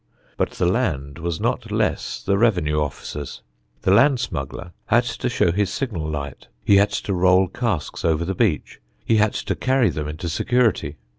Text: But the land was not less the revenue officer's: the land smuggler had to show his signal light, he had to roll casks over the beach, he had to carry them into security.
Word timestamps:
But 0.35 0.49
the 0.53 0.65
land 0.65 1.19
was 1.19 1.39
not 1.39 1.71
less 1.71 2.23
the 2.23 2.35
revenue 2.35 2.79
officer's: 2.81 3.43
the 3.83 3.91
land 3.91 4.19
smuggler 4.19 4.71
had 4.87 5.03
to 5.03 5.29
show 5.29 5.51
his 5.51 5.69
signal 5.69 6.09
light, 6.09 6.47
he 6.65 6.77
had 6.77 6.89
to 6.89 7.13
roll 7.13 7.47
casks 7.47 8.03
over 8.03 8.25
the 8.25 8.33
beach, 8.33 8.79
he 9.05 9.17
had 9.17 9.33
to 9.35 9.53
carry 9.55 9.91
them 9.91 10.07
into 10.07 10.27
security. 10.27 10.97